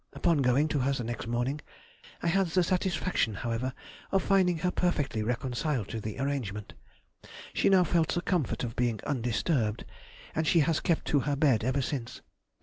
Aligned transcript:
Upon 0.13 0.39
going 0.41 0.67
to 0.69 0.79
her 0.79 0.93
the 0.93 1.03
next 1.03 1.27
morning, 1.27 1.61
I 2.23 2.27
had 2.27 2.47
the 2.47 2.63
satisfaction, 2.63 3.35
however, 3.35 3.71
of 4.11 4.23
finding 4.23 4.57
her 4.65 4.71
perfectly 4.71 5.21
reconciled 5.21 5.89
to 5.89 6.01
the 6.01 6.17
arrangement; 6.17 6.73
she 7.53 7.69
now 7.69 7.83
felt 7.83 8.15
the 8.15 8.21
comfort 8.21 8.63
of 8.63 8.75
being 8.75 8.99
undisturbed, 9.05 9.85
and 10.33 10.47
she 10.47 10.61
has 10.61 10.79
kept 10.79 11.05
to 11.09 11.19
her 11.19 11.35
bed 11.35 11.63
ever 11.63 11.83
since. 11.83 12.21